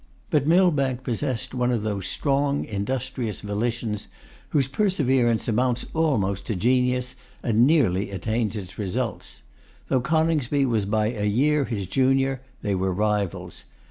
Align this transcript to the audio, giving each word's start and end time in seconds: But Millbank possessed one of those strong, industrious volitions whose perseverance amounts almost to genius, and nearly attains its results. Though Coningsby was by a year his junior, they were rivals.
But 0.31 0.47
Millbank 0.47 1.03
possessed 1.03 1.53
one 1.53 1.69
of 1.71 1.83
those 1.83 2.07
strong, 2.07 2.65
industrious 2.65 3.41
volitions 3.41 4.07
whose 4.49 4.67
perseverance 4.67 5.47
amounts 5.47 5.85
almost 5.93 6.47
to 6.47 6.55
genius, 6.55 7.15
and 7.43 7.67
nearly 7.67 8.09
attains 8.09 8.57
its 8.57 8.79
results. 8.79 9.43
Though 9.89 10.01
Coningsby 10.01 10.65
was 10.65 10.85
by 10.87 11.11
a 11.11 11.25
year 11.27 11.65
his 11.65 11.85
junior, 11.85 12.41
they 12.63 12.73
were 12.73 12.91
rivals. 12.91 13.65